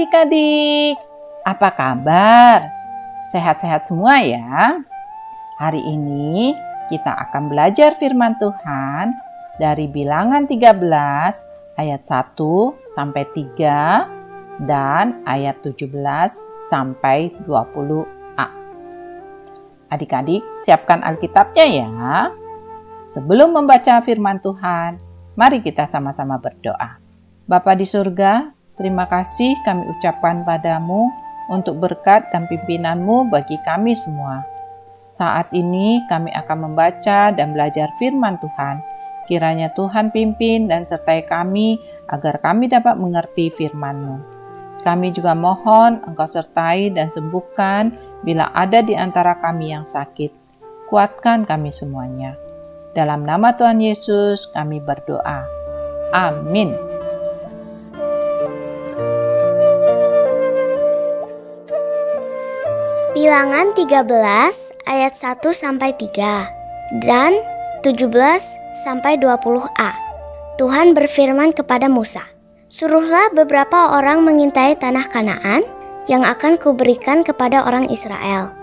Adik-adik, 0.00 0.96
apa 1.44 1.76
kabar? 1.76 2.72
Sehat-sehat 3.28 3.84
semua 3.84 4.16
ya? 4.24 4.80
Hari 5.60 5.76
ini 5.76 6.56
kita 6.88 7.12
akan 7.28 7.52
belajar 7.52 7.92
firman 8.00 8.32
Tuhan 8.40 9.12
dari 9.60 9.92
bilangan 9.92 10.48
13 10.48 10.72
ayat 11.76 12.00
1 12.00 12.32
sampai 12.96 13.28
3 13.28 14.64
dan 14.64 15.20
ayat 15.28 15.60
17 15.60 15.92
sampai 16.72 17.36
20a. 17.44 18.48
Adik-adik 19.92 20.48
siapkan 20.64 21.04
Alkitabnya 21.04 21.66
ya. 21.68 21.92
Sebelum 23.04 23.52
membaca 23.52 24.00
firman 24.00 24.40
Tuhan, 24.40 24.96
mari 25.36 25.60
kita 25.60 25.84
sama-sama 25.84 26.40
berdoa. 26.40 26.96
Bapa 27.44 27.76
di 27.76 27.84
surga, 27.84 28.59
terima 28.80 29.04
kasih 29.04 29.60
kami 29.60 29.84
ucapkan 29.92 30.40
padamu 30.48 31.12
untuk 31.52 31.76
berkat 31.76 32.32
dan 32.32 32.48
pimpinanmu 32.48 33.28
bagi 33.28 33.60
kami 33.60 33.92
semua. 33.92 34.40
Saat 35.10 35.52
ini 35.52 36.00
kami 36.08 36.32
akan 36.32 36.70
membaca 36.70 37.34
dan 37.34 37.52
belajar 37.52 37.92
firman 38.00 38.40
Tuhan. 38.40 38.80
Kiranya 39.28 39.74
Tuhan 39.74 40.14
pimpin 40.14 40.70
dan 40.70 40.88
sertai 40.88 41.26
kami 41.26 41.76
agar 42.08 42.38
kami 42.38 42.70
dapat 42.70 42.96
mengerti 42.96 43.50
firman-Mu. 43.50 44.40
Kami 44.80 45.12
juga 45.12 45.36
mohon 45.36 46.00
Engkau 46.08 46.24
sertai 46.24 46.88
dan 46.94 47.12
sembuhkan 47.12 47.92
bila 48.24 48.48
ada 48.56 48.80
di 48.80 48.96
antara 48.96 49.36
kami 49.36 49.76
yang 49.76 49.84
sakit. 49.84 50.32
Kuatkan 50.88 51.44
kami 51.44 51.70
semuanya. 51.70 52.34
Dalam 52.90 53.22
nama 53.22 53.54
Tuhan 53.54 53.78
Yesus 53.78 54.50
kami 54.50 54.82
berdoa. 54.82 55.46
Amin. 56.10 56.89
Bilangan 63.10 63.74
13 63.74 64.06
ayat 64.86 65.18
1 65.18 65.42
sampai 65.50 65.98
3 65.98 67.02
dan 67.02 67.34
17 67.82 68.06
sampai 68.86 69.18
20a. 69.18 69.90
Tuhan 70.54 70.94
berfirman 70.94 71.50
kepada 71.50 71.90
Musa, 71.90 72.22
"Suruhlah 72.70 73.34
beberapa 73.34 73.98
orang 73.98 74.22
mengintai 74.22 74.78
tanah 74.78 75.10
Kanaan 75.10 75.66
yang 76.06 76.22
akan 76.22 76.54
kuberikan 76.54 77.26
kepada 77.26 77.66
orang 77.66 77.90
Israel. 77.90 78.54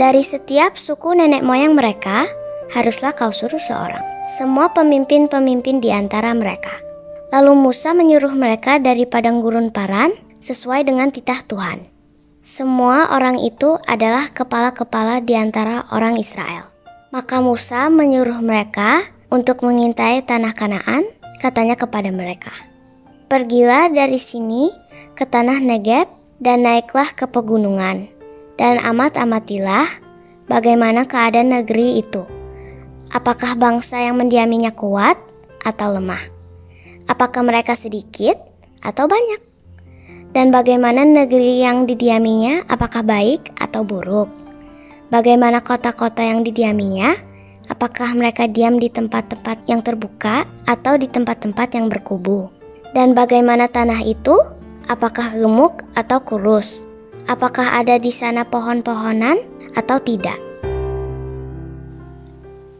Dari 0.00 0.24
setiap 0.24 0.80
suku 0.80 1.12
nenek 1.20 1.44
moyang 1.44 1.76
mereka, 1.76 2.24
haruslah 2.72 3.12
kau 3.12 3.28
suruh 3.28 3.60
seorang, 3.60 4.00
semua 4.24 4.72
pemimpin-pemimpin 4.72 5.84
di 5.84 5.92
antara 5.92 6.32
mereka." 6.32 6.72
Lalu 7.36 7.52
Musa 7.52 7.92
menyuruh 7.92 8.32
mereka 8.32 8.80
dari 8.80 9.04
padang 9.04 9.44
gurun 9.44 9.68
Paran 9.68 10.16
sesuai 10.40 10.88
dengan 10.88 11.12
titah 11.12 11.44
Tuhan. 11.44 11.99
Semua 12.40 13.12
orang 13.12 13.36
itu 13.36 13.76
adalah 13.84 14.32
kepala-kepala 14.32 15.20
di 15.20 15.36
antara 15.36 15.84
orang 15.92 16.16
Israel. 16.16 16.72
Maka 17.12 17.44
Musa 17.44 17.92
menyuruh 17.92 18.40
mereka 18.40 19.04
untuk 19.28 19.60
mengintai 19.60 20.24
tanah 20.24 20.56
Kanaan, 20.56 21.04
katanya 21.36 21.76
kepada 21.76 22.08
mereka, 22.08 22.48
Pergilah 23.28 23.92
dari 23.92 24.16
sini 24.16 24.72
ke 25.12 25.28
tanah 25.28 25.60
Negeb 25.60 26.08
dan 26.40 26.64
naiklah 26.64 27.12
ke 27.12 27.28
pegunungan, 27.28 28.08
dan 28.56 28.80
amat-amatilah 28.88 30.00
bagaimana 30.48 31.04
keadaan 31.04 31.52
negeri 31.52 32.00
itu. 32.00 32.24
Apakah 33.12 33.52
bangsa 33.60 34.00
yang 34.00 34.16
mendiaminya 34.16 34.72
kuat 34.72 35.20
atau 35.60 35.92
lemah? 35.92 36.24
Apakah 37.04 37.44
mereka 37.44 37.76
sedikit 37.76 38.40
atau 38.80 39.04
banyak? 39.04 39.49
Dan 40.30 40.54
bagaimana 40.54 41.02
negeri 41.02 41.58
yang 41.58 41.90
didiaminya, 41.90 42.62
apakah 42.70 43.02
baik 43.02 43.50
atau 43.58 43.82
buruk? 43.82 44.30
Bagaimana 45.10 45.58
kota-kota 45.58 46.22
yang 46.22 46.46
didiaminya? 46.46 47.18
Apakah 47.66 48.14
mereka 48.14 48.46
diam 48.46 48.78
di 48.78 48.86
tempat-tempat 48.86 49.66
yang 49.66 49.82
terbuka 49.82 50.46
atau 50.70 50.94
di 50.94 51.10
tempat-tempat 51.10 51.74
yang 51.74 51.90
berkubu? 51.90 52.46
Dan 52.94 53.14
bagaimana 53.14 53.66
tanah 53.66 54.06
itu? 54.06 54.38
Apakah 54.86 55.34
gemuk 55.34 55.82
atau 55.98 56.22
kurus? 56.22 56.86
Apakah 57.26 57.78
ada 57.78 57.98
di 57.98 58.14
sana 58.14 58.46
pohon-pohonan 58.46 59.38
atau 59.74 59.98
tidak? 59.98 60.38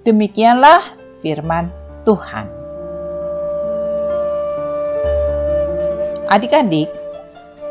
Demikianlah 0.06 0.94
firman 1.18 1.70
Tuhan. 2.06 2.46
Adik-adik, 6.30 6.99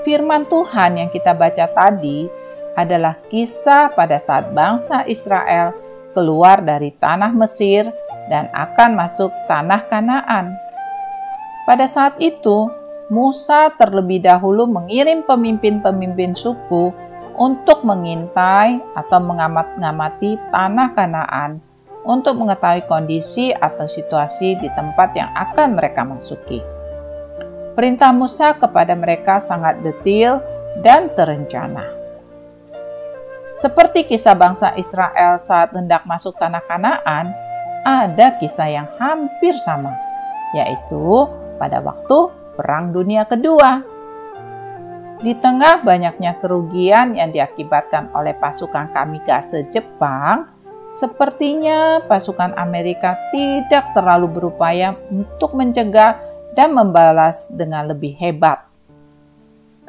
firman 0.10 0.50
Tuhan 0.50 0.98
yang 0.98 1.10
kita 1.14 1.38
baca 1.38 1.70
tadi 1.70 2.26
adalah 2.74 3.14
kisah 3.30 3.94
pada 3.94 4.18
saat 4.18 4.50
bangsa 4.58 5.06
Israel 5.06 5.78
keluar 6.18 6.66
dari 6.66 6.90
tanah 6.98 7.30
Mesir 7.38 7.86
dan 8.26 8.50
akan 8.50 8.98
masuk 8.98 9.30
tanah 9.46 9.86
Kanaan. 9.86 10.58
Pada 11.70 11.86
saat 11.86 12.18
itu, 12.18 12.74
Musa 13.14 13.70
terlebih 13.78 14.26
dahulu 14.26 14.66
mengirim 14.66 15.22
pemimpin-pemimpin 15.30 16.34
suku 16.34 16.90
untuk 17.38 17.86
mengintai 17.86 18.82
atau 18.98 19.22
mengamat-ngamati 19.22 20.50
tanah 20.50 20.90
Kanaan 20.98 21.62
untuk 22.02 22.34
mengetahui 22.42 22.90
kondisi 22.90 23.54
atau 23.54 23.86
situasi 23.86 24.58
di 24.58 24.70
tempat 24.74 25.14
yang 25.14 25.30
akan 25.38 25.78
mereka 25.78 26.02
masuki. 26.02 26.79
Perintah 27.80 28.12
Musa 28.12 28.60
kepada 28.60 28.92
mereka 28.92 29.40
sangat 29.40 29.80
detail 29.80 30.44
dan 30.84 31.16
terencana. 31.16 31.88
Seperti 33.56 34.04
kisah 34.04 34.36
bangsa 34.36 34.76
Israel 34.76 35.40
saat 35.40 35.72
hendak 35.72 36.04
masuk 36.04 36.36
tanah 36.36 36.60
Kanaan, 36.68 37.32
ada 37.88 38.36
kisah 38.36 38.68
yang 38.68 38.88
hampir 39.00 39.56
sama, 39.56 39.96
yaitu 40.52 41.24
pada 41.56 41.80
waktu 41.80 42.28
Perang 42.60 42.92
Dunia 42.92 43.24
Kedua. 43.24 43.80
Di 45.24 45.40
tengah 45.40 45.80
banyaknya 45.80 46.36
kerugian 46.36 47.16
yang 47.16 47.32
diakibatkan 47.32 48.12
oleh 48.12 48.36
pasukan 48.36 48.92
kamikaze 48.92 49.72
Jepang, 49.72 50.52
sepertinya 50.92 52.04
pasukan 52.04 52.60
Amerika 52.60 53.16
tidak 53.32 53.96
terlalu 53.96 54.28
berupaya 54.28 55.00
untuk 55.08 55.56
mencegah 55.56 56.29
dan 56.54 56.74
membalas 56.74 57.52
dengan 57.54 57.90
lebih 57.90 58.16
hebat. 58.18 58.66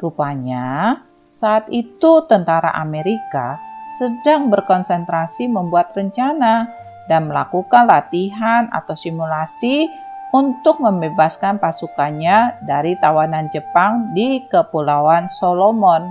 Rupanya, 0.01 1.01
saat 1.31 1.69
itu 1.69 2.25
tentara 2.25 2.73
Amerika 2.73 3.61
sedang 3.91 4.49
berkonsentrasi 4.49 5.47
membuat 5.51 5.93
rencana 5.93 6.67
dan 7.05 7.27
melakukan 7.27 7.85
latihan 7.85 8.71
atau 8.71 8.95
simulasi 8.95 9.91
untuk 10.31 10.79
membebaskan 10.79 11.59
pasukannya 11.59 12.63
dari 12.63 12.95
tawanan 12.97 13.51
Jepang 13.51 14.15
di 14.15 14.47
Kepulauan 14.47 15.27
Solomon. 15.27 16.07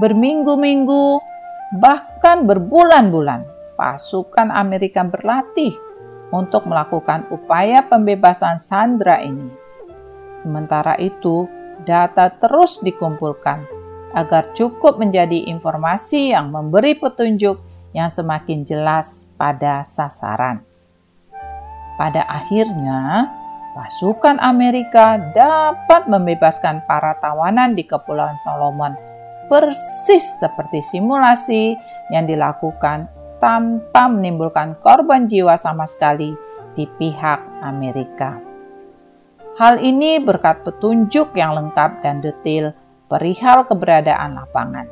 Berminggu-minggu, 0.00 1.20
bahkan 1.76 2.48
berbulan-bulan, 2.48 3.44
pasukan 3.76 4.48
Amerika 4.52 5.04
berlatih 5.04 5.85
untuk 6.34 6.66
melakukan 6.66 7.26
upaya 7.30 7.86
pembebasan 7.86 8.58
sandra 8.58 9.22
ini. 9.22 9.50
Sementara 10.36 10.98
itu, 10.98 11.46
data 11.86 12.28
terus 12.28 12.82
dikumpulkan 12.82 13.64
agar 14.16 14.52
cukup 14.56 14.96
menjadi 14.96 15.48
informasi 15.48 16.32
yang 16.32 16.48
memberi 16.48 16.96
petunjuk 16.96 17.60
yang 17.92 18.08
semakin 18.08 18.64
jelas 18.64 19.28
pada 19.36 19.84
sasaran. 19.84 20.64
Pada 21.96 22.28
akhirnya, 22.28 23.32
pasukan 23.72 24.36
Amerika 24.40 25.16
dapat 25.32 26.08
membebaskan 26.08 26.84
para 26.84 27.16
tawanan 27.20 27.72
di 27.72 27.88
Kepulauan 27.88 28.36
Solomon, 28.40 28.92
persis 29.48 30.40
seperti 30.40 30.84
simulasi 30.84 31.72
yang 32.12 32.28
dilakukan 32.28 33.08
tanpa 33.38 34.08
menimbulkan 34.08 34.78
korban 34.80 35.28
jiwa 35.28 35.54
sama 35.56 35.84
sekali 35.84 36.32
di 36.76 36.84
pihak 36.84 37.64
Amerika. 37.64 38.36
Hal 39.56 39.80
ini 39.80 40.20
berkat 40.20 40.68
petunjuk 40.68 41.32
yang 41.32 41.56
lengkap 41.56 42.04
dan 42.04 42.20
detail 42.20 42.76
perihal 43.08 43.64
keberadaan 43.64 44.36
lapangan. 44.36 44.84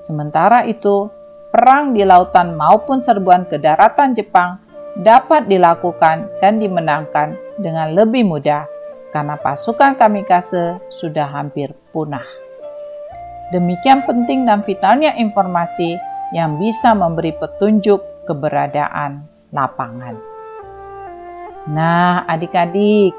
Sementara 0.00 0.64
itu, 0.64 1.12
perang 1.52 1.92
di 1.92 2.00
lautan 2.00 2.56
maupun 2.56 3.04
serbuan 3.04 3.44
ke 3.44 3.60
daratan 3.60 4.16
Jepang 4.16 4.56
dapat 4.96 5.44
dilakukan 5.44 6.40
dan 6.40 6.56
dimenangkan 6.56 7.36
dengan 7.60 7.92
lebih 7.92 8.24
mudah 8.24 8.64
karena 9.12 9.36
pasukan 9.36 9.96
kamikaze 9.96 10.80
sudah 10.88 11.28
hampir 11.28 11.72
punah. 11.92 12.24
Demikian 13.52 14.02
penting 14.08 14.48
dan 14.48 14.64
vitalnya 14.64 15.14
informasi 15.20 16.00
yang 16.34 16.58
bisa 16.58 16.94
memberi 16.96 17.34
petunjuk 17.36 18.26
keberadaan 18.26 19.26
lapangan. 19.54 20.18
Nah, 21.70 22.26
adik-adik, 22.26 23.14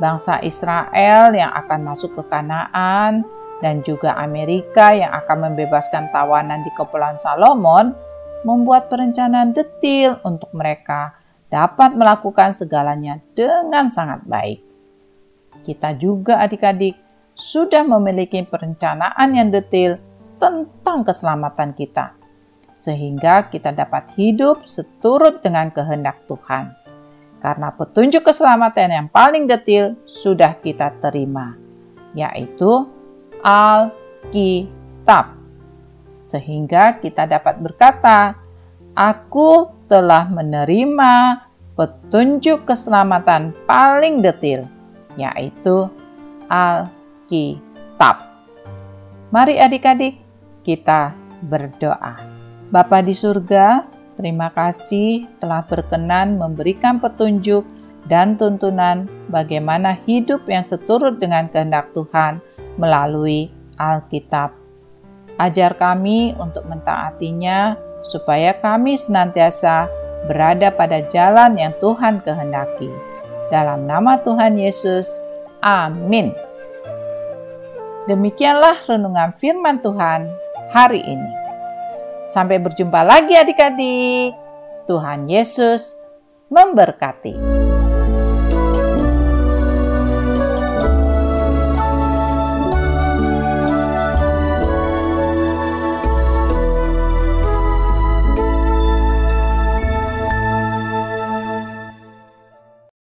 bangsa 0.00 0.40
Israel 0.44 1.32
yang 1.32 1.52
akan 1.52 1.92
masuk 1.92 2.16
ke 2.16 2.22
Kanaan, 2.28 3.24
dan 3.64 3.80
juga 3.80 4.12
Amerika 4.20 4.92
yang 4.92 5.12
akan 5.12 5.52
membebaskan 5.52 6.12
tawanan 6.12 6.60
di 6.60 6.70
Kepulauan 6.76 7.16
Salomon, 7.16 7.96
membuat 8.44 8.92
perencanaan 8.92 9.56
detil 9.56 10.20
untuk 10.24 10.52
mereka 10.52 11.16
dapat 11.48 11.96
melakukan 11.96 12.52
segalanya 12.52 13.18
dengan 13.32 13.88
sangat 13.88 14.22
baik. 14.28 14.60
Kita 15.64 15.96
juga 15.96 16.38
adik-adik 16.44 16.94
sudah 17.36 17.82
memiliki 17.84 18.44
perencanaan 18.44 19.28
yang 19.34 19.48
detil 19.52 19.98
tentang 20.36 21.04
keselamatan 21.04 21.72
kita, 21.72 22.12
sehingga 22.76 23.48
kita 23.48 23.72
dapat 23.72 24.12
hidup 24.14 24.68
seturut 24.68 25.40
dengan 25.40 25.72
kehendak 25.72 26.28
Tuhan 26.28 26.86
karena 27.46 27.70
petunjuk 27.72 28.26
keselamatan 28.26 28.90
yang 28.90 29.08
paling 29.12 29.46
detil 29.46 29.94
sudah 30.02 30.56
kita 30.58 30.92
terima, 30.98 31.54
yaitu 32.16 32.90
Alkitab. 33.44 35.36
Sehingga 36.18 36.98
kita 36.98 37.28
dapat 37.28 37.62
berkata, 37.62 38.34
Aku 38.96 39.70
telah 39.86 40.26
menerima 40.26 41.44
petunjuk 41.78 42.66
keselamatan 42.66 43.54
paling 43.68 44.24
detil, 44.24 44.66
yaitu 45.14 45.86
Alkitab. 46.50 48.16
Mari 49.30 49.60
adik-adik, 49.60 50.18
kita 50.64 51.14
berdoa. 51.44 52.35
Bapa 52.70 53.00
di 53.00 53.14
surga, 53.14 53.96
Terima 54.16 54.48
kasih 54.48 55.28
telah 55.36 55.60
berkenan 55.68 56.40
memberikan 56.40 56.96
petunjuk 56.96 57.68
dan 58.08 58.40
tuntunan 58.40 59.04
bagaimana 59.28 60.00
hidup 60.08 60.48
yang 60.48 60.64
seturut 60.64 61.20
dengan 61.20 61.52
kehendak 61.52 61.92
Tuhan 61.92 62.40
melalui 62.80 63.52
Alkitab. 63.76 64.56
Ajar 65.36 65.76
kami 65.76 66.32
untuk 66.40 66.64
mentaatinya 66.64 67.76
supaya 68.00 68.56
kami 68.56 68.96
senantiasa 68.96 69.84
berada 70.24 70.72
pada 70.72 71.04
jalan 71.04 71.60
yang 71.60 71.76
Tuhan 71.76 72.24
kehendaki. 72.24 72.88
Dalam 73.52 73.84
nama 73.84 74.16
Tuhan 74.24 74.56
Yesus, 74.56 75.20
amin. 75.60 76.32
Demikianlah 78.08 78.80
renungan 78.88 79.36
firman 79.36 79.84
Tuhan 79.84 80.24
hari 80.72 81.04
ini. 81.04 81.45
Sampai 82.26 82.58
berjumpa 82.58 83.06
lagi 83.06 83.38
adik-adik. 83.38 84.34
Tuhan 84.90 85.30
Yesus 85.30 85.94
memberkati. 86.50 87.65